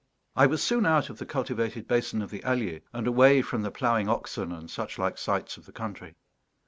I 0.35 0.47
was 0.47 0.63
soon 0.63 0.87
out 0.87 1.11
of 1.11 1.19
the 1.19 1.27
cultivated 1.27 1.87
basin 1.87 2.23
of 2.23 2.31
the 2.31 2.43
Allier, 2.43 2.81
and 2.91 3.05
away 3.05 3.43
from 3.43 3.61
the 3.61 3.69
ploughing 3.69 4.09
oxen 4.09 4.51
and 4.51 4.67
such 4.67 4.97
like 4.97 5.19
sights 5.19 5.57
of 5.57 5.67
the 5.67 5.71
country. 5.71 6.15